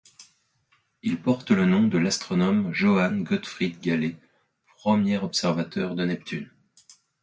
[1.03, 4.15] Il porte le nom de l'astronome Johann Gottfried Galle,
[4.77, 6.49] premier observateur de Neptune.